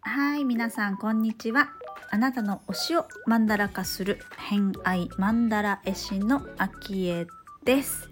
[0.00, 1.70] はい皆さんこんにちは。
[2.10, 7.26] あなたの推しをマンダラ化する偏愛マンダラ絵師のアキエ
[7.64, 8.10] です。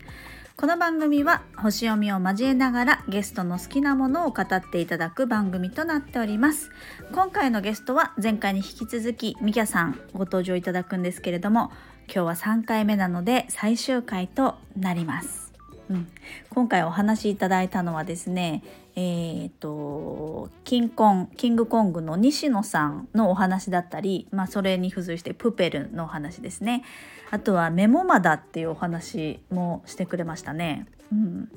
[0.56, 6.70] この番組は星読みを交えながらゲストの好きなものを語っていただく番組となっております。
[7.12, 11.72] 今回のゲストは前回に引き続きミキャさんご登場いただくんですけれども
[12.07, 15.45] 今日は3回目なので最終回となります
[15.91, 16.09] うん、
[16.48, 18.62] 今回お話しいただいたのはですね
[18.96, 26.84] えーと、キンコンキングコングの西野さんのお話だったり、まあ、それに付随してプペルのお話ですね
[27.32, 30.87] あとはメモマダっていうお話もしてくれましたね。
[31.12, 31.48] うん、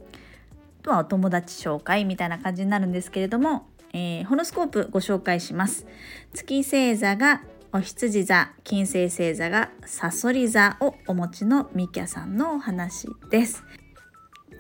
[0.81, 5.86] あとはお友達紹介みたいな感じになるんですけれども、えー、ホロスコープご紹介します。
[6.34, 13.63] 月星座がお羊座金星星座がサソリ座をお持ちのミキャさんのお話です。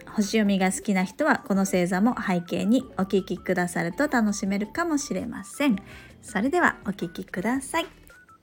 [0.07, 5.77] 星読みが好きな人はこの星座も背景にお聴きくださると楽しめるかもしれません。
[6.21, 7.85] それではお聴きください。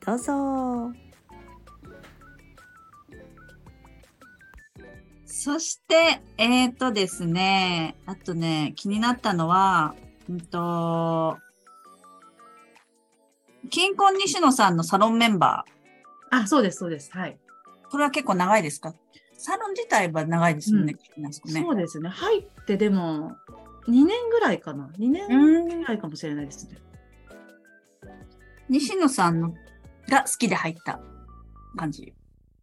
[0.04, 0.92] どうぞ。
[5.26, 7.96] そしてえっ、ー、とですね。
[8.06, 9.94] あとね気になったのは
[10.28, 11.36] うんと
[13.70, 17.38] 金婚西野さんのサロンメンバーあそうですそうですはい
[17.90, 18.94] これは結構長いですか？
[19.36, 20.96] サロン自体は長いですよね。
[21.18, 22.08] うん、そうですね。
[22.08, 23.36] 入ってでも
[23.86, 24.90] 2年ぐらいかな。
[24.98, 26.78] 2年ぐらいかもしれないですね。
[28.68, 29.54] 西野さんの
[30.08, 30.98] が好きで入った
[31.76, 32.14] 感じ？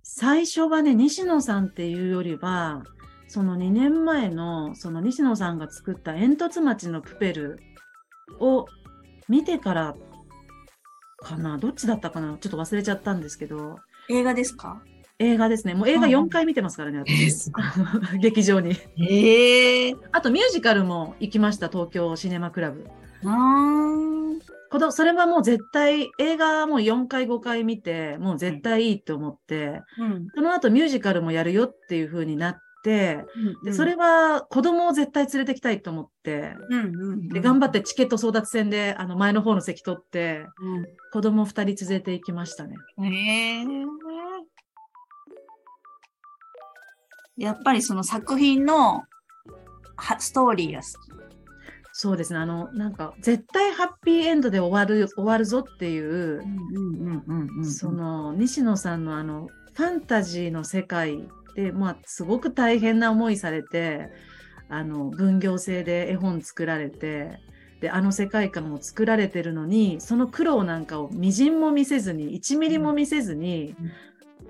[0.04, 2.84] 最初はね、西野さんっていうよりは、
[3.28, 7.60] その2年前のその西野さんが作った煙突町のプペル
[8.40, 8.66] を
[9.30, 9.96] 見てから
[11.22, 11.58] かな？
[11.58, 12.38] どっちだったかな？
[12.40, 13.78] ちょっと忘れちゃったんですけど。
[14.10, 14.82] 映画ですか？
[15.20, 15.76] 映画ですね。
[15.76, 17.52] もう映画4回見てますからね、私。
[18.20, 18.72] 劇場に。
[18.98, 22.88] えー、あとミュージカルも行きました、東京シネマクラブ。
[24.72, 42.76] このそれはもう絶対、映画も4回5回見て、もう絶対いいと思って、うん、その後ミュージカルもやるよっていう風になって、うん、でそれは子供を絶対連れてきたいと思って、うんうんうん、で頑張ってチケット争奪戦であの前の方の席取って、うん、子供2人連れて行きましたね。
[43.04, 43.86] へえー
[47.38, 49.04] やっぱりその作品の
[50.20, 50.92] ストーリーが好き。
[51.94, 52.40] そうですね。
[52.40, 56.42] あの、なんか、絶対ハッピーエンドで終わる、終わるぞっていう、
[57.64, 64.10] その、西野さんのあの、ファンタジーの世界で、まあ、すごく大変な思いされて、
[64.70, 67.40] あの、分業制で絵本作られて、
[67.82, 73.92] で、あの世界観を作られてるのに、その苦労なんかをみじんも見せずに、1ミリも見せずに、うん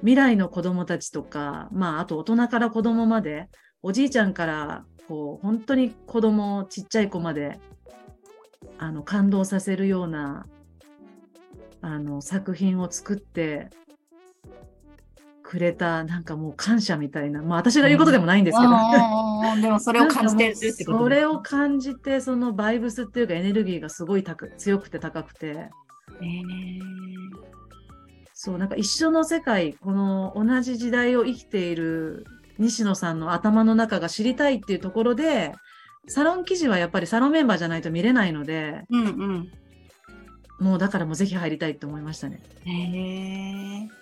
[0.02, 3.50] 未来の子供たちとか、まあ、あと大人から子供まで、
[3.84, 7.60] おじいちゃんからこう本当に子供ちっちゃい子まで
[8.78, 10.46] あの感動させるような
[11.82, 13.70] あの作品を作って
[15.52, 17.42] くれたなんかもう感謝みたいな。
[17.42, 18.70] まあ私が言うことでもないんですけど、
[19.54, 24.24] うん、でもそれを感じてるってことそれを感じてそのバイブスっていうかエネルギーがすごい
[24.58, 26.82] 強くて高くて、えー、
[28.34, 32.26] そう、なんか一緒の世界、この同じ時代を生きている
[32.58, 35.54] 西野さんの頭の中が知りたいっていうところで、
[36.08, 39.52] サロン記事はやっぱりサロンメンバーじゃないと見れないので、うんうん、
[40.62, 42.42] もうだからもうぜひ入りたいと思いましたね。
[42.64, 44.01] へ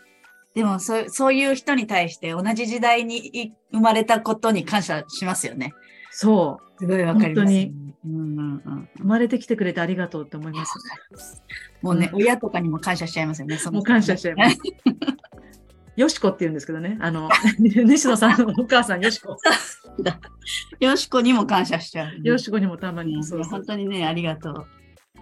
[0.56, 5.74] でもそそういう人に対して同じ時代に生まれたことに感謝しますよね。
[6.12, 6.70] そう。
[6.80, 7.74] すごいわかります、ね、本当に、
[8.06, 8.90] うんうんうん。
[8.98, 10.84] 生まれてきてくれてありがとうって思います、ね。
[11.82, 13.60] もうね、うん、親とかにも感謝しちゃいますよね。
[13.72, 14.58] もう感謝しちゃいます。
[15.96, 16.98] よしこって言うんですけどね。
[17.02, 19.36] あの、 西野さんのお母さん、よしこ。
[20.80, 23.22] よしこにも感謝しちゃう、よしこにもたまに。
[23.24, 24.68] そう本当にね、ありがとう。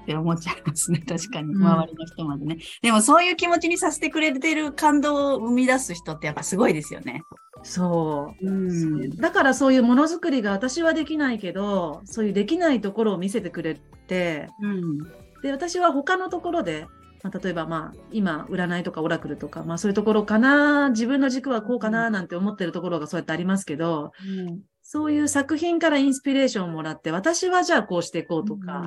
[0.08, 1.00] って思っちゃいますね。
[1.00, 1.54] 確かに。
[1.54, 2.56] 周りの人までね。
[2.56, 7.24] うん、でもそういう気持ちにさせてくれてる感動を生み出す人ってやっぱすごいですよね。
[7.64, 13.76] そう、うん、だからそういうものづくりが私はできないけどそういうできないところを見せてくれ
[14.08, 14.98] て、うん、
[15.42, 16.86] で私は他のところで、
[17.24, 28.86] まあ、例えばまあ今占いとかオラクルとか、まあ、そういうところかな自分の軸はこうかななんて思ってるところがそうやってありますけど、うん、そういう作品からインスピレーションをもらって私はじゃあこうしていこうとか、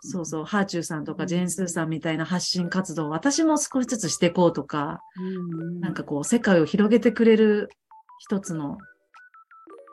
[0.00, 5.00] そうそうハーチューさんとかジェーン・スーさんみたいな発信活動私も少しずつしていこうとか、
[5.80, 7.68] なんかこう世界を広げてくれる
[8.18, 8.78] 一つの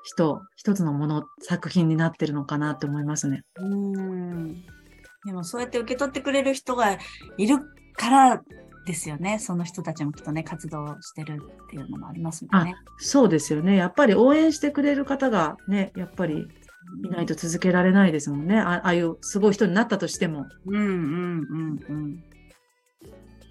[0.06, 3.44] 人一つのもの作品になってるのかなって思いますね。
[3.58, 4.64] うん。
[5.26, 6.98] でもそうやって受け取ってくれる人が
[7.38, 7.60] いる
[7.98, 8.42] から
[8.86, 9.40] ですよね。
[9.40, 12.76] その人たちもきっとね、活動してるっていうのもありますもんね。
[12.98, 13.76] そうですよね。
[13.76, 16.48] やっぱり応援してくれる方がね、やっぱり
[17.06, 18.60] いないと続けられないですもんね。
[18.60, 20.46] あああいうすごい人になったとしても。
[20.66, 22.24] うんうんうんうん。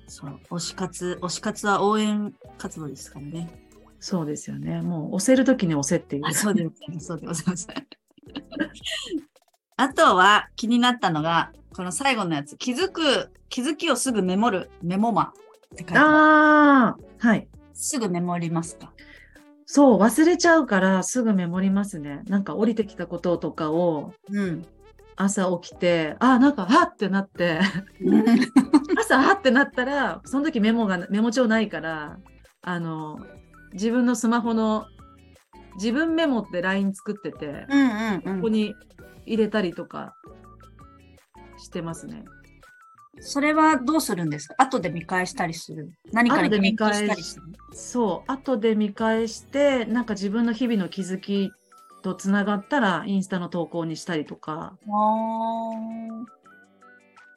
[0.06, 3.48] そう、推し活、推し活は応援活動ですからね。
[3.98, 4.82] そうですよね。
[4.82, 6.26] もう押せるときに押せっていう。
[6.26, 7.00] あ、そうですね。
[7.00, 7.68] そうでございます。
[9.76, 15.32] あとは気になったのが、この最後のやつ、気づく、気づきをすぐメモる、メモマっ
[15.76, 17.48] て書いてああ、はい。
[17.74, 18.92] すぐメモりますか？
[19.64, 22.22] そう、忘れちゃうからすぐメモりますね。
[22.26, 24.66] なんか降りてきたこととかをうん。
[25.16, 27.60] 朝起きて、あ、なんか、はってなって、
[28.98, 32.18] 朝、はってなったら、その時メモが、メモ帳ないから、
[32.62, 33.18] あの、
[33.74, 34.86] 自分のスマホの、
[35.76, 38.74] 自分メモって LINE 作ってて、うんうんうんここに
[39.26, 40.14] 入れたりとか
[41.62, 42.24] してますね。
[43.20, 44.54] それはどうするんですか？
[44.58, 45.92] 後で見返したりする？
[46.12, 47.42] 何かで見返したりする？
[47.72, 51.50] そう、後で見返して、なんか自分の日々の気づき
[52.02, 54.76] とつながったら、インスタの投稿にしたりとか。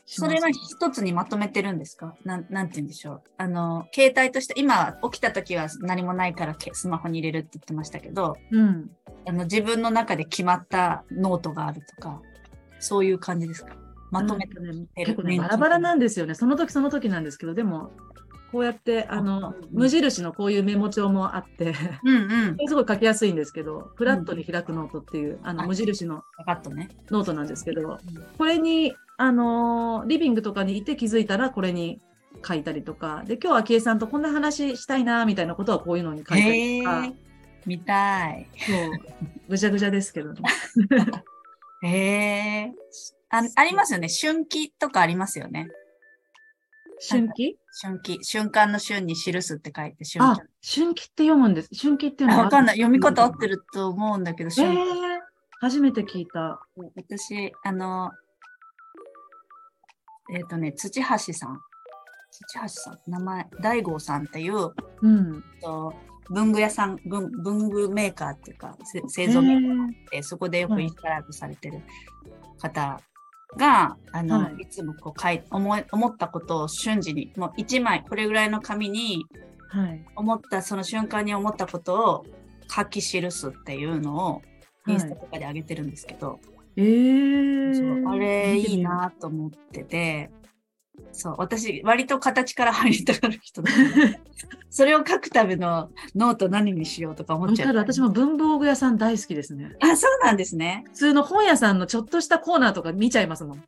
[0.07, 2.15] それは一つにまとめてるんですか？
[2.23, 3.21] なんなんて言うんでしょう。
[3.37, 8.91] あの、携帯として、今起きた時は何もないからけスマホに入れるって言ってましたけど、うん。
[9.27, 12.21] あの自分の中で決まったノートがあるとか、
[12.79, 13.75] そういう感じですか？
[14.21, 16.35] まとめてなんかね、る結構ね、バラバラなんですよね。
[16.35, 17.91] その時その時なんですけど、でも、
[18.51, 21.73] こうやって、あの、うん無印のこういうメモ帳もあって、
[22.03, 22.67] うんうん。
[22.67, 26.23] すごい書きやすいんですけど、フラットに開くノートっていう、あの、あ無印の。
[27.11, 27.99] ノートなんですけど、
[28.37, 31.99] これに、あのーリビングとかにいて気づいたら、これに
[32.47, 37.13] 書いたりとか、で、今日は昭恵さんとこんな話したいな、みたいなことはこういうのに書いたりとか。
[37.65, 38.47] 見たい。
[38.57, 38.91] そう、
[39.49, 40.41] ぐちゃぐちゃですけどね。
[41.83, 42.73] へえ。
[43.37, 44.07] あありますよね。
[44.09, 45.67] 春季とかありますよね。
[47.09, 47.57] 春季？
[47.81, 48.19] 春季。
[48.23, 51.69] 瞬間の瞬に記すって書いて春あ季。、春季って読むんです。
[51.79, 52.77] 春季っていうのあはわかんない。
[52.77, 54.83] 読み方合ってると思うんだけど、えー春季。、
[55.59, 56.61] 初めて聞いた。
[56.95, 58.11] 私、あの、
[60.33, 61.59] えっ、とね、土橋さん。
[62.31, 62.99] 土橋さん。
[63.07, 64.71] 名前、大郷さんっていう、
[65.01, 65.43] うん。
[65.61, 65.93] と
[66.29, 71.81] 文具屋さん、文文具メーカーっていうか、せ製え造メーカーーで、そこでよくはいインスタライブされてる
[72.59, 72.99] 方
[73.57, 74.63] が、あの、はい。
[74.63, 79.25] い、つもこう書い思い、思ったことを瞬時に、もう一枚、これぐらいの紙に、
[79.69, 80.05] はい。
[80.15, 82.25] 思った、その瞬間に思ったことを
[82.69, 84.41] 書き記すっていうのを、
[84.87, 86.39] インスタとかで上げてるんですけど、
[86.77, 90.29] えー、そうあれいいなと思ってて、
[91.11, 93.63] そう、私、割と形から入りたがる人
[94.69, 97.75] それを書くためのノート何にしようとか思っちゃう。
[97.75, 99.75] 私も文房具屋さん大好きですね。
[99.79, 100.83] あ、そうなんですね。
[100.87, 103.63] 普通の本屋さんのちょっとしたコーナーとか見ちゃいますもん。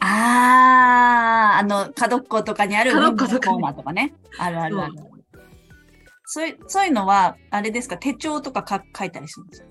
[0.00, 4.14] あー、あの、角っことかにある角っことかにコーナーとかね。
[4.38, 4.94] あるあるある。
[6.24, 9.68] そういう、そういうのは、あれですか、手帳とかか書いたりするんですか？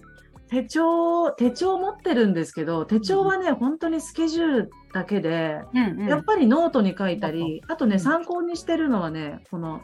[0.52, 8.00] 手帳、手帳持ってるんですけど、手帳はね、本当にスケジュールだけで、うんやっぱりノートに書いたり、あとね、うん。
[8.02, 9.82] 参考にしてるのはね、この、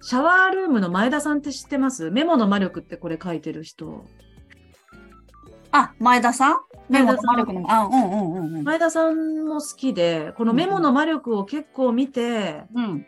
[0.00, 2.12] シャワールームの前田さんって知ってます？
[2.12, 4.04] メモの魔力ってこれ書いてる人。
[5.72, 6.56] あ、前田さん？
[6.88, 7.26] メモ前田さん。
[7.26, 8.64] の魔力の、あ、うんうんうんうん。
[8.64, 13.06] 前田さんも好きで、このメモの魔力を結構見て、うん。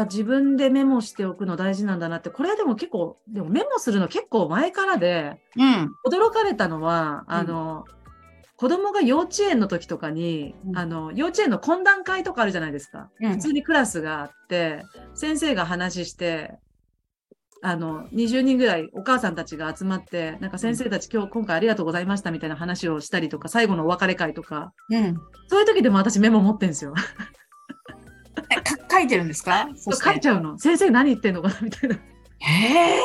[0.00, 5.92] あ、自分でメモしておくの大事なんだなって、これでも結構、でもメモするの結構前からで、うん。
[6.06, 7.84] 驚かれたのは、あの、
[8.56, 13.10] 子供が幼稚園の時とかに、うんあの、幼稚園の懇談会とかあるじゃないですか。
[13.20, 14.82] うん普通にクラスがあって、
[15.14, 16.58] 先生が話して、
[17.60, 25.16] あの、20人ぐらいお母さんたちが集まって、なんか先生たち今日、今回ありがとうございましたみたいな話をしたりとか、最後のお別れ会とか、うん。
[25.48, 26.94] そういう時でも私メモ持ってんですよ。
[28.90, 29.68] 書いてるんですか？
[29.76, 30.58] 書いちゃうの。
[30.58, 31.96] 先生何言ってんのかなみたいな。
[31.96, 33.00] へえ。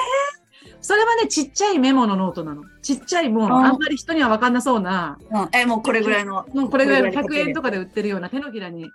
[0.82, 2.64] それはね、ちっちゃいメモのノートなの。
[2.82, 5.50] ちっちゃい、もう、ああんまり人には分かんなそうな、うん。
[5.52, 6.46] え、もうこれぐらいの。
[6.54, 8.86] もうこれぐらいの100これぐらいの円とかで売ってるような手のひらに。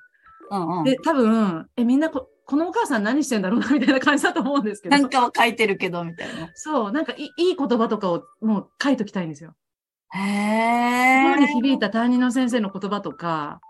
[0.50, 0.84] うんうん。
[0.84, 4.96] で、多分、え、みんなこ、このお母さん何してんだろうな、みたいな感じだと思うんですけど。
[4.96, 6.50] なんかは書いてるけど、みたいな。
[6.54, 9.54] そう、なんかいいいい言葉とかをもう書いときたいんですよ。
[10.14, 11.22] へえ。
[11.24, 13.60] 心に響いた担任の先生の言葉とか、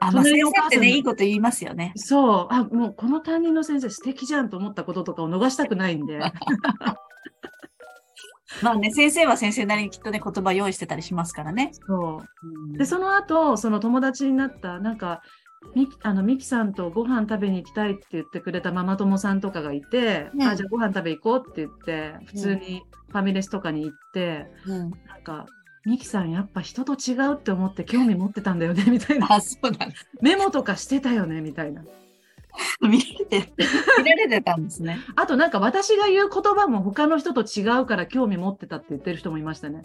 [0.00, 1.92] あ、まあ、先生ってね、いいこと言いますよね。
[1.94, 6.18] そう、あ、もうこの担任の先生素敵じゃんと思ったこととかを逃したくないんで。
[8.62, 11.70] まあね、先生は先生なりにきっとね、言葉用意してたりしますからね。
[11.86, 12.20] そ
[12.74, 12.78] う。
[12.78, 15.22] で、その後、その友達になった、なんか、
[15.74, 24.90] みあのミキさんとご飯食べに行きたいって言ってくれたママ友さんとかがいて、うんあじゃあご飯食べ行こうって言って普通にファミレスとかに行って、うん。
[25.06, 25.46] なんか
[25.86, 29.92] ミキさんやっぱ人と違うって思って興味持ってたんだよねみたいなあ、そうなん。
[30.20, 31.82] メモとかしてたよねみたいな
[32.80, 33.52] 見られて、
[34.02, 34.98] 見られてたんですね。
[35.16, 39.82] あとなんか私が言う言葉も他の人と違うから興味持ってたって言ってる人もいましたね。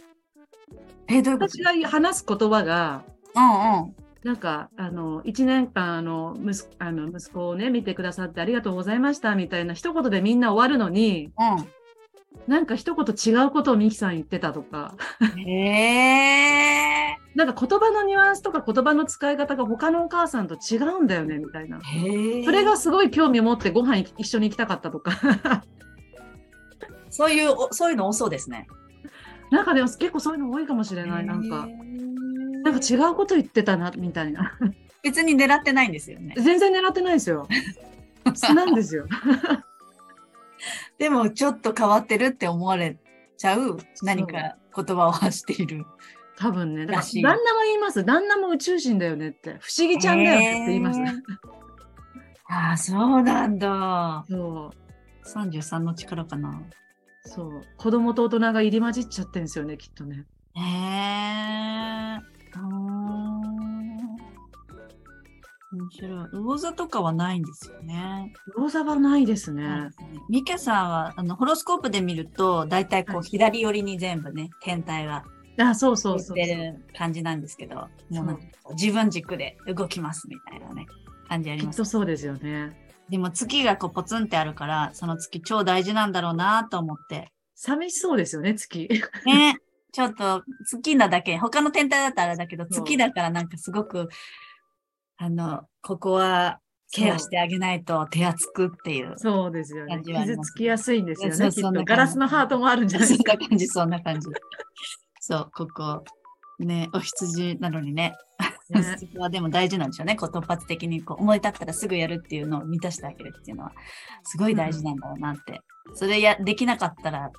[1.08, 1.52] え、どういうこと？
[1.58, 3.04] 私が話す言葉が、
[3.36, 3.96] うんうん。
[4.24, 11.68] なんか、あの、一年間、あの、息子、あの、息子をね、見てくださってありがとうございました、みたいな一言でみんな終わるのに、うん。
[12.48, 14.96] なんか一言違うことをミキさん言ってたとか、
[15.38, 17.18] へえ。
[17.34, 21.82] なんか言葉のニュアンスとか言葉の使い方が他のお母さんと違うんだよね、みたいな。
[22.46, 25.64] それがすごい興味を持ってご飯一緒に行きたかったとか。
[27.10, 28.68] そういう、おそういうの多そうですね。
[29.52, 31.25] なんかでも結構そういうの多いかもしれない。
[31.25, 31.68] なんか、
[32.64, 34.58] なんか違うこと言ってたな、みたいな。
[35.04, 36.36] 別に狙ってないんですよね。
[36.38, 37.48] 全然狙ってないですよ。
[38.34, 39.06] 素なんですよ。
[40.98, 42.98] でも、ちょっと変わってるって思われ
[43.38, 45.86] ちゃう何か言葉を発している。
[46.38, 48.04] 多分ね、だかららしい旦那も言います。
[48.04, 49.58] 旦那も宇宙人だよねって。
[49.60, 51.00] 不思議ちゃんだよねって言います。
[51.00, 51.08] へー
[52.48, 54.24] ああ、そうなんだ。
[54.30, 55.28] そう。
[55.28, 56.62] 33の力かな。
[57.24, 57.62] そう。
[57.78, 60.25] 子供と大人が入り混じっちゃってんですよね、きっとね。
[60.54, 62.20] へえ。
[62.56, 63.55] うーん
[65.72, 66.29] 面白い。
[66.31, 68.34] 魚座とかはないんですよね。
[68.55, 69.89] 魚座はないですね。
[70.29, 75.24] ミキャさんは、あの、ホロスコープで見ると、だいたいこう、はい左寄りに全部ね、天体が
[75.57, 76.36] あ、そうそう出そう。
[76.36, 80.86] てる感じなんですけど、もうなんか自分軸で動きますみたいなね、
[81.27, 81.86] 感じありますきっと。
[81.86, 82.75] そうですよね。
[83.10, 87.31] でも月がこう、ポツンってあるから、その月超大事なんだろうなと思って。
[87.53, 88.89] 寂しそうですよね、月。
[89.25, 89.57] ね。
[89.91, 94.10] ちょっと、月なだけ、他の天体だったらあれだけど、月だからなんかすごく、
[95.17, 96.60] あの、ここは
[96.91, 99.13] ケアしてあげないと手厚くっていう。
[99.17, 101.51] そうですよね傷つきやすいんですよそうね。
[101.51, 103.34] きっとそガラスのハートもあるんじゃないそですか。
[103.36, 104.27] んな感じ、そんな感じ。
[105.19, 106.03] そう、ここ、
[106.60, 108.13] ね、お羊なのにね。
[108.69, 110.15] ね そこはでも大事なんでしょうね。
[110.15, 113.74] こう突発的にこう思い立ったらすぐやるっていうのを満たしてあげるっていうのは、
[114.24, 115.62] すごい大事なんだろうなって。
[115.93, 117.31] それや、できなかったら、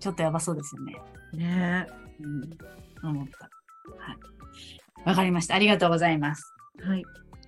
[0.00, 0.96] ちょっとやばそうですよね。
[1.34, 1.86] ね
[2.20, 3.08] うん。
[3.08, 3.50] 思った。
[3.98, 5.08] はい。
[5.08, 5.54] わかりました。
[5.54, 6.52] ありがとうございます。
[6.80, 7.04] はい。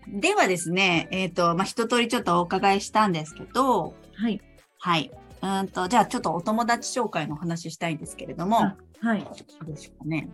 [0.09, 4.41] ではですね、えっ、と、まあ、一通りちょっとお伺いしたんですけど、はい。
[4.79, 5.11] はい。
[5.43, 9.21] うーんと、じゃあちょっとお友達紹介のお話ししたいんですけれども、あはい。
[9.21, 9.31] ど
[9.63, 10.29] うでしょうかね。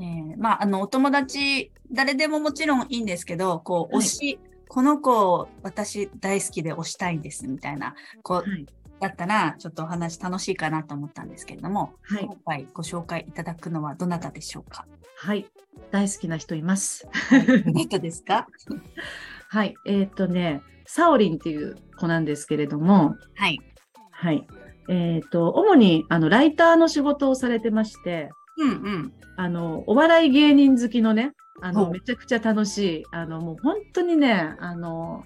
[0.00, 8.66] えーまあ、あの、お友達、誰でももちろんいいんですけど、こう、はい推し、この子を私大好きで推したいんです、みたいな、こう、はい。
[9.00, 12.36] だったら、ちょっとお話楽しいかなと思ったんですけれども、はい今。
[12.44, 14.86] 回ご紹介いただくのはどなたでしょうか？
[15.20, 15.46] はい。
[15.90, 17.08] 大好きな人います。
[17.90, 18.46] どですか？
[19.50, 19.74] はい。
[19.84, 23.58] えっ、とね、サオリンっていう子なんですけれども、はい。
[24.12, 24.46] はい。
[24.88, 29.12] えっ、と、主に、あの、ライターの仕事をされてまして、うんうん。
[29.36, 31.32] あの、お笑い芸人好きのね、
[31.62, 35.24] あの、めちゃくちゃ楽しい、あの、もう本当にね、あの、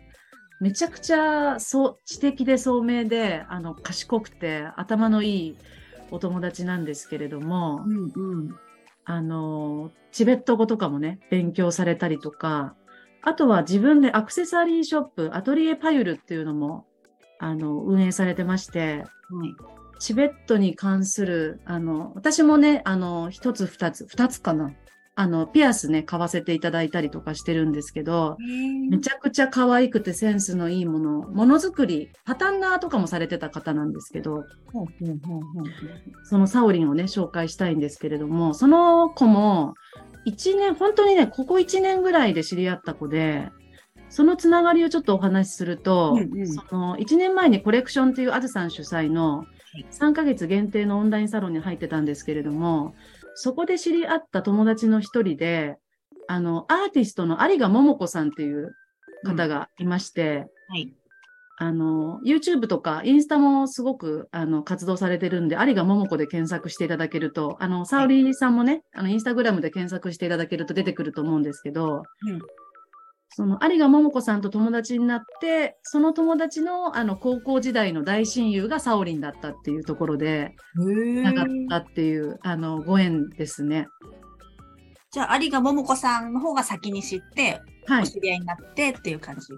[0.59, 5.57] めちゃくちゃそう知的で聡明で、あの、賢くて、頭のいい
[6.11, 8.57] お友達なんですけれども、うんうん。
[9.05, 12.75] あの、チベット語とかもね、勉強されたりとか、
[13.23, 16.87] あとは自分でアクセサリーショップ、アトリエパユルっていうのも、
[17.39, 19.55] あの、運営されてまして、はい。
[19.99, 24.73] チベットに関する、あの、私もね、あの、一つ二つ、二つかな。
[25.15, 28.37] あの、ピアスね、買わせていただいたりとかしてるんですけど、
[28.91, 34.45] めちゃくちゃ可愛くてセンスのいいもの、ものづくり、パタンナーとかもされてた方なんですけど、
[36.25, 39.75] そのサオリンをね、紹介したいんですけれども、その子も、
[40.25, 43.51] 一年、本当にね、ここ一年ぐらいで知り合った子で、
[44.09, 46.47] そのつながりをちょっとお話しすると、うんうん。
[46.47, 49.85] その1年前にコレクションっていうあずさん主催のい。
[49.91, 52.95] 3ヶ月限定のオンラインサロンに入ってたんですけれども、
[53.35, 55.77] そこで知り合った友達の一人で、
[56.29, 58.75] あの、アーティストの有賀桃子さんっていう
[59.25, 60.93] 方がいまして、はい。
[61.59, 72.41] あの、YouTube とかインスタもすごくあの活動されてるんで、有賀桃子で検索していただけると、あの、沙織さんもね、あの、インスタグラムで検索していただけると出てくると思うんですけど、うん
[73.35, 83.87] その有賀桃子さんと友達になって、その友達のあの高校時代の大親友がサオリンだったっていうところで、なかったっていう、あの、ご縁ですね。
[85.11, 88.07] じゃあ、有賀桃子さんの方が先に知って、はいお。
[88.07, 89.49] 知り合いになってっていう感じ。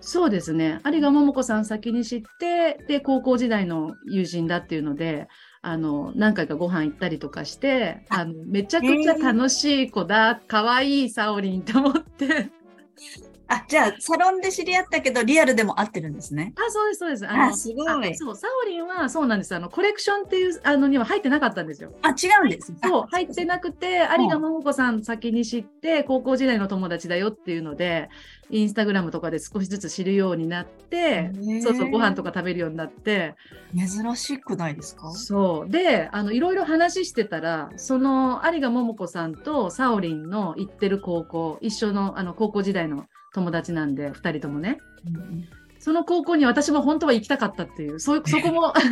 [0.00, 0.80] そうですね。
[0.84, 5.28] 有賀桃子さん先に知って、で、高校時代の友人だっていうので、
[5.62, 12.50] あの、何回かご飯行ったりとかして、あの、めちゃくちゃ楽しい子だ、可愛いサオリンと思って、
[13.48, 16.54] あ、じゃあ、サロンで知り合ったけど、リアルでも会ってるんですね。
[16.56, 17.26] あ、そうです、そうです。
[17.28, 19.54] あすごいそう、サオリンはそうなんです。
[19.54, 21.92] あの、コレクションっていう、あの、には入ってなかったんですよ。
[22.02, 22.72] あ、違うんです。
[22.82, 28.08] そう、入ってなくて、有賀桃子さん先に知って、高校時代の友達だよっていうので、
[28.50, 33.34] インスタグラムとかで少しずつ知るようになってそうそう、ご飯とか食べるようになって、
[33.76, 35.10] 珍しくないですか？
[35.10, 35.70] そう。
[35.70, 44.78] で、あの、いろいろ話してたら、その、有賀桃子さんとサオリンの行ってる高校、一緒の、あの、高校時代の友達なんで、二人ともね。
[45.80, 48.72] その高校に私も本当は行きたかったっていう、そうそこも、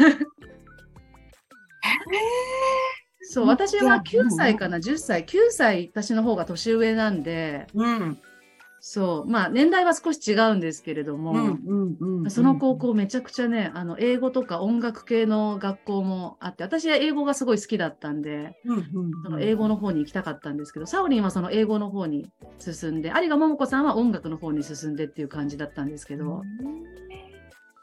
[3.23, 8.21] そう、私は9歳かな、10歳、9歳、私の方が年上なんで、うん。
[8.85, 11.97] そう、まあ、年代は少し違うんですけれども、うん。
[12.25, 12.31] うん。
[12.31, 18.87] その高校めちゃくちゃね、あの、英語とか音楽系の学校もあって、私は英語がすごい好きだったんで、うん。
[19.23, 26.43] その英語の方に行きたかったんですけど、サオリンはその英語の方に進んで、有賀桃子さんは音楽の方に進んでっていう感じだったんですけど、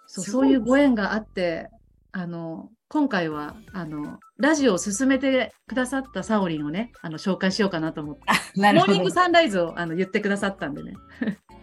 [0.06, 1.70] そうすごいそういうご縁があって、
[2.12, 8.22] あの、今回は、あの、ラジオを進めてくださったサオリンをね、あの、紹介しようかなと思って、
[8.56, 9.12] モーニング。
[9.12, 10.94] サンライズをあの言ってくださったんでね。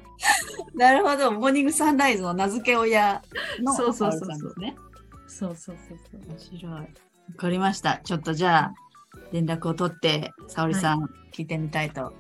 [0.75, 1.33] なるほど。
[1.33, 3.23] モーニングサンライズの名付け親
[3.61, 4.55] のそうそうそうそう。
[5.27, 6.21] そうそうそうそう。
[6.29, 6.73] 面白い。
[6.73, 6.87] わ
[7.37, 7.99] かりました。
[7.99, 8.75] ちょっとじゃあ、
[9.33, 12.13] 連絡を取って、沙織さん、聞いてみたいと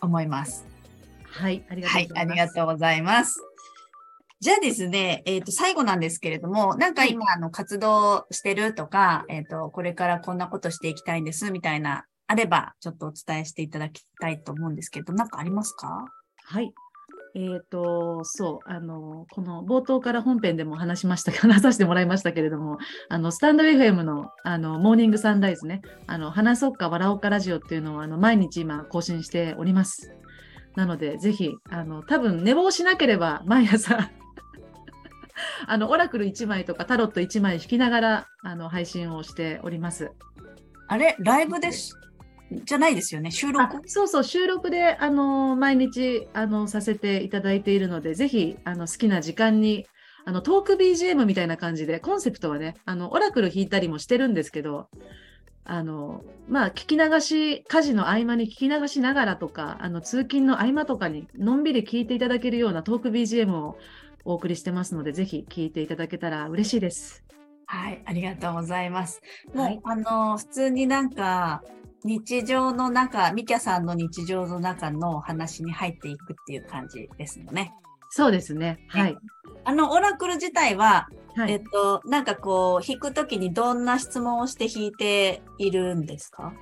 [0.00, 0.66] 思います。
[1.24, 2.34] はい、ありがとはい、あうございます。
[2.34, 3.51] りがとうございます。
[4.42, 16.06] じゃあですね、えっ、と、最後なんですけれども、なんか今、あの、活動してるとか、えっ、と、これからこんなことしていきたいんです、みたいな、あれば、ちょっとお伝えしていただきたいと思うんですけど、なんかありますか？
[16.42, 16.72] はい。
[17.36, 22.78] えっ、と、そう、あの、この冒頭から本編でも話しましたけど、話させてもらいましたけれども、
[23.10, 30.12] あの、スタンド FM の、あの、モーニングサンライズね、あの、話そうか笑おうかラジオっていうのを、あの、毎日今更新しております。
[30.74, 34.10] なので、ぜひ、あの、多分寝坊しなければ、毎朝、
[35.66, 40.10] あの、オラクル1枚とかタロット1枚引きながら、あの、配信をしております。
[40.88, 41.16] あれ？
[41.18, 41.96] ライブです。
[42.64, 43.30] じゃないですよね？
[43.30, 49.86] 収あ録そうそう、収録で、あの毎日、あのさせていただいているので、ぜひ、あの好きな時間に、
[50.24, 54.88] あのトーク BGM みたいな感じで、コンセプトはね、あのオラクル弾いたりもしてるんですけど、
[55.64, 63.78] あのまあ、聞き流し、家事の合間に聞き流しながらとか、あの通勤の合間とかにのんびり聞いていただけるようなトーク BGM を
[64.24, 67.24] お送りしてますので、ぜひ聞いていただけたら嬉しいです。
[67.66, 69.20] はい、ありがとうございます。
[69.54, 71.62] もう、はいあの、普通になんか、
[72.04, 77.72] 日常の中、ミキャさんの日常の中の話に入っていくっていう感じですよね。
[78.10, 78.84] そうですね。
[78.88, 79.16] はい。
[79.64, 86.52] あの、オラクル自体は、はいえっと、なんかこう、弾くときにどんな質問をして弾いているんですか？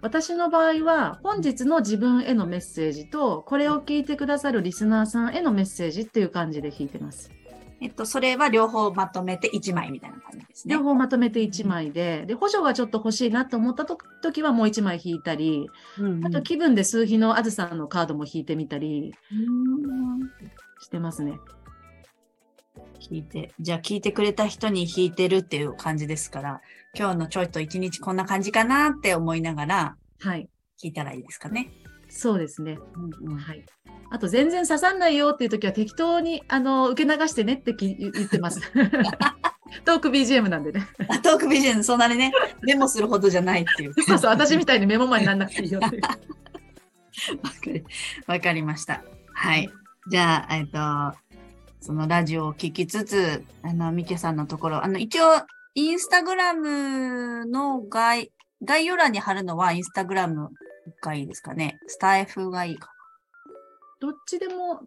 [0.00, 7.30] 私の場合は本日の自分へのメッセージとこれを聞いてくださるリスナーさんへのメッセージっていう感じで弾いてます。
[7.80, 10.74] えっと、それは両方まとめて1枚みたいな感じですね。
[10.74, 20.20] 両方まとめて1枚で、で補助がちょっと欲しいなと思ったと時はもう1枚引いたり、うんうんあと気分で数比のあずさんのカードも引いてみたりうん
[20.80, 21.38] してますね。
[23.00, 26.60] 聞いて、じゃあ聞いてくれた人に弾いてるっていう感じですから、
[26.98, 30.48] 今日のちょいと一日こんな感じかなって思いながらはい。
[30.82, 31.70] 聞いたらいいですかね。
[32.08, 32.78] そうですね。
[33.22, 33.64] うんうんはい。
[34.10, 38.60] あと全然刺さんないよっていう時は適当にあの受け流してねってき言ってます。
[39.84, 40.86] トーク BGM なんでね。
[41.08, 42.32] あトークビジョン、そんなにね、
[42.62, 43.94] メモするほどじゃないっていう。
[44.02, 46.02] そうそう、私みたいにメモマにならなくていいよっていう。
[47.42, 47.84] わかり
[48.26, 49.04] わかりました。
[49.34, 49.68] はい。
[50.08, 50.78] じゃあ、えっと、
[51.80, 55.26] そのラジオを聞きつつ、あの、ミケさんのところ、あの、一応、
[55.78, 58.32] インスタグラムの概、
[58.64, 60.48] 概要欄に貼るのはインスタグラム
[61.00, 61.78] がいいですかね？
[61.86, 62.90] スタイフがいいか
[64.00, 64.80] どっちでも、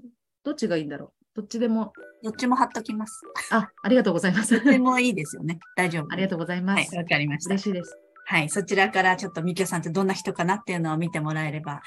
[0.44, 1.38] どっちがいいんだろう？
[1.38, 1.94] どっちでも。
[2.22, 3.22] どっちも貼っときます。
[3.52, 4.62] あ、ありがとうございます。
[4.62, 5.60] どっちもいいですよね。
[5.78, 6.08] 大丈夫。
[6.12, 6.94] ありがとうございまはい、す。
[6.98, 7.64] わかりました嬉。
[7.64, 7.98] しいです。
[8.26, 11.82] はい、そちらからちょっとミケさんってどんな人かなっていうのを見てもらえれば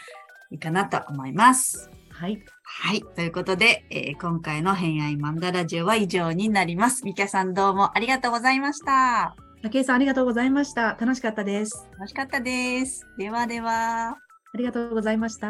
[0.51, 1.91] いいかなと思います。
[2.25, 2.43] はい。
[2.63, 3.03] はい。
[3.03, 7.05] ということで、えー今回の偏愛マンダラジオは以上になります。
[7.05, 9.37] ミキャさんどうもありがとうございました。
[9.63, 10.97] 武井さん、ありがとうございました。
[10.99, 11.87] 楽しかったです。
[11.99, 13.07] 楽しかったです。
[13.19, 14.13] ではでは。
[14.13, 14.17] あ
[14.57, 15.49] りがとうございました。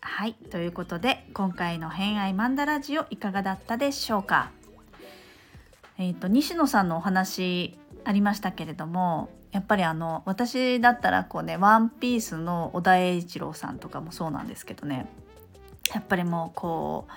[0.00, 4.52] はい、ということで今回の「偏愛マンダラジオ」いかがだったでしょうか。
[5.98, 15.06] えっ、と西野さんのお話ありましたけれどもやっぱりあの私だったらこうね「ワンピースの小田栄一郎さんとかもそうなんですけどね。
[15.94, 17.12] やっぱりもうこう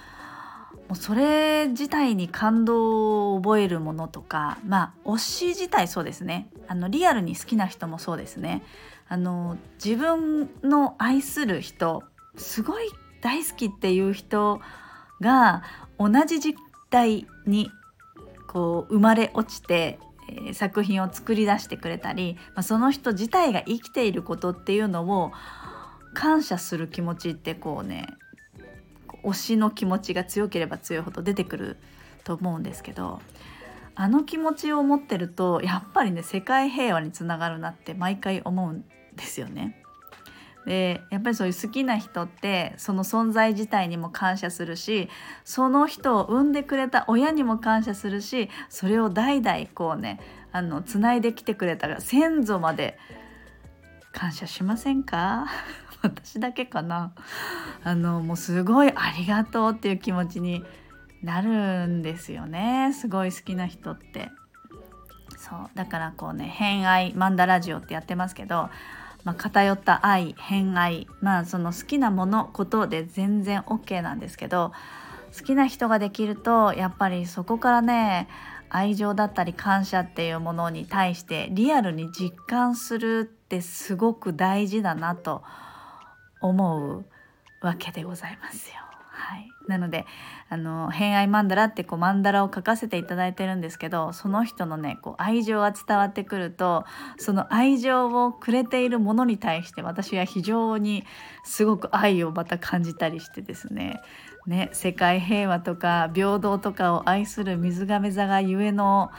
[0.89, 6.49] もうそれ自体に感動を覚えるものとかまあ推し自体そうですね。
[6.67, 8.63] あのリアルに好きな人もそうですね。
[9.07, 12.03] あの自分の愛する人
[12.35, 12.89] すごい
[13.21, 14.59] 大好きっていう人
[15.21, 15.63] が
[15.97, 17.71] 同じ実態に
[18.47, 25.31] こう生まれ落ちて、え、作品を作り出してくれたり、ま、その人自体が生きていることっていうのを
[26.13, 28.07] 感謝する気持ちってこうね
[29.23, 31.77] 推しの気持ちが強ければ強いほど出てくる
[32.23, 33.21] と思うんですけど
[33.95, 38.85] あの気持ちを持ってるとやっぱりね世界平和につながるなって毎回思うん
[39.15, 39.81] ですよね。
[40.65, 45.09] でやっぱりそういう好きな人ってその存在自体にも感謝するし
[45.43, 50.19] その人を産んでくれた親にも感謝するしそれを代々こうね
[50.51, 52.97] あのつないできてくれたら先祖まで
[54.11, 55.45] 感謝しませんか？
[56.01, 57.11] 私だけかな？
[57.83, 60.63] あのもうすごいありがとうっていう気持ちに
[61.21, 64.31] なるんですよねすごい好きな人って。
[65.37, 68.69] そうだからこうね「偏愛マンダラジオ」ってやってますけど、
[69.25, 74.71] まあ、偏った愛偏愛まあその好きなものことで全然 OK なんですけど
[75.37, 78.29] 好きな人ができるとやっぱりそこからね
[78.69, 85.43] 愛情だったり感謝っていうものに対してリアルに実感するってすごく大事だなと
[86.39, 87.05] 思う
[87.61, 88.84] わけでございますよ。
[89.27, 90.05] はい、なので
[90.49, 96.85] あの偏愛マンダラってこうマンダラを書かせていただいてるんですけどその人のねこう愛情が伝わってくると
[97.17, 101.05] その愛情をくれているものに対して私は非常に
[101.43, 103.99] すごく愛をまた感じたりしてですね。
[104.45, 109.09] ね世界平和とか平等とかを愛する水亀座がゆえの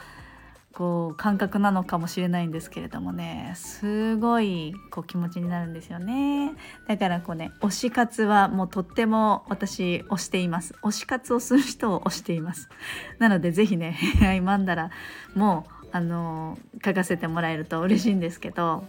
[0.77, 6.53] こう感覚なのかもしれないんですけれどもねすごいこう気持ちになるんですよね。
[6.87, 10.75] だからこうね推し活はもうとっても私推しています。
[10.83, 12.69] 推し活をする人を推しています。
[13.17, 14.91] なので是非ね「愛マンダラ」
[15.33, 18.87] もあの書かせてもらえると嬉しいんですけど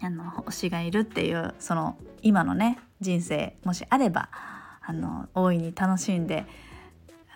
[0.00, 4.30] あの推しがいるっていうその今のね人生もしあれば
[4.80, 6.46] あの大いに楽しんで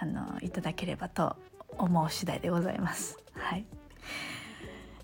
[0.01, 1.37] あのいただければと
[1.79, 3.19] 思う次第でございます。
[3.35, 3.65] はい。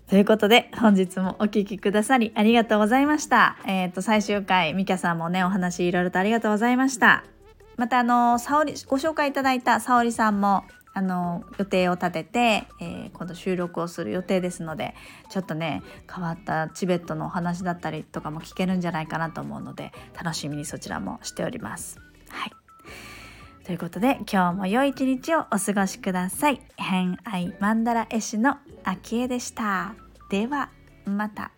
[0.07, 3.57] ということで本日もお聴きくださりありがとうございました。
[3.65, 7.23] えっ、ー、と最終回みきゃさんもねお話いろいろとありがとうございました。
[7.77, 12.39] またあの沙織ご紹介いただいた沙織さんもあの予定を立てて、
[12.79, 14.93] えー、今度収録をする予定ですので
[15.29, 15.81] ちょっとね
[16.13, 21.99] 変わったチベットのお話だったりとかも聞けるんじゃないかなと思うので楽しみにそちらもしております。
[22.29, 22.62] はい
[23.65, 26.61] ということで今日も良い一日をお過ごしください。
[26.77, 29.95] 偏愛マンダラ絵師のあきえでした。
[30.29, 30.69] では
[31.05, 31.51] また。